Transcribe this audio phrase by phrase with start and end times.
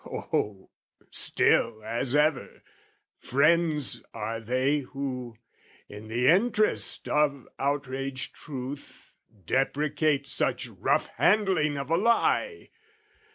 [0.03, 0.71] O,
[1.11, 2.63] still as ever,
[3.19, 5.35] friends are they Who,
[5.87, 9.13] in the interest of outraged truth
[9.45, 12.71] Deprecate such rough handling of a lie!